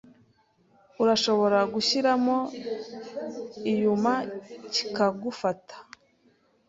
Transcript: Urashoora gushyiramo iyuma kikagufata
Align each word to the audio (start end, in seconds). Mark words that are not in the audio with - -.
Urashoora 1.03 1.59
gushyiramo 1.73 2.37
iyuma 3.73 4.13
kikagufata 4.73 5.75